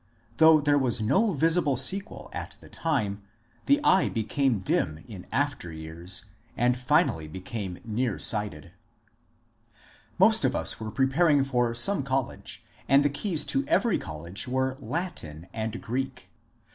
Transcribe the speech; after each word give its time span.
Though 0.37 0.59
there 0.61 0.79
was 0.79 0.99
no 0.99 1.33
visible 1.33 1.77
sequel 1.77 2.31
at 2.33 2.57
the 2.59 2.69
time, 2.69 3.21
the 3.67 3.79
eye 3.83 4.09
became 4.09 4.61
dim 4.61 5.05
in 5.07 5.27
after 5.31 5.71
years, 5.71 6.25
and 6.57 6.75
finally 6.75 7.27
became 7.27 7.75
near^«ighted. 7.87 8.09
36 8.73 8.73
MONCURE 8.73 8.73
DANIEL 9.11 9.69
CONWAY 9.69 10.25
Most 10.25 10.43
of 10.45 10.55
US 10.55 10.79
were 10.79 10.89
preparing 10.89 11.43
for 11.43 11.75
some 11.75 12.01
college, 12.01 12.63
and 12.89 13.05
the 13.05 13.09
keys 13.11 13.45
to 13.45 13.63
every 13.67 13.99
college 13.99 14.47
were 14.47 14.75
Latin 14.79 15.45
and 15.53 15.79
Greek. 15.79 16.29